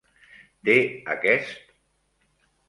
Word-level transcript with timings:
Té 0.69 0.75
aquest.? 1.17 1.53